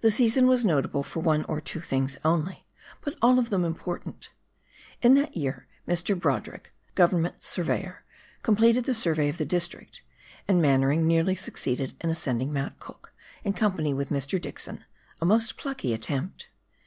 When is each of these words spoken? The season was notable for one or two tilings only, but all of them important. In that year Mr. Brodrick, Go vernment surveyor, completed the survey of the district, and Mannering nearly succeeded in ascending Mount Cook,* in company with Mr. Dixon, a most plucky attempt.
The 0.00 0.10
season 0.10 0.46
was 0.46 0.64
notable 0.64 1.02
for 1.02 1.20
one 1.20 1.44
or 1.44 1.60
two 1.60 1.82
tilings 1.82 2.16
only, 2.24 2.64
but 3.02 3.16
all 3.20 3.38
of 3.38 3.50
them 3.50 3.66
important. 3.66 4.30
In 5.02 5.12
that 5.16 5.36
year 5.36 5.66
Mr. 5.86 6.18
Brodrick, 6.18 6.72
Go 6.94 7.06
vernment 7.06 7.42
surveyor, 7.42 8.02
completed 8.42 8.84
the 8.84 8.94
survey 8.94 9.28
of 9.28 9.36
the 9.36 9.44
district, 9.44 10.00
and 10.48 10.62
Mannering 10.62 11.06
nearly 11.06 11.36
succeeded 11.36 11.94
in 12.00 12.08
ascending 12.08 12.50
Mount 12.50 12.78
Cook,* 12.80 13.12
in 13.44 13.52
company 13.52 13.92
with 13.92 14.08
Mr. 14.08 14.40
Dixon, 14.40 14.86
a 15.20 15.26
most 15.26 15.58
plucky 15.58 15.92
attempt. 15.92 16.48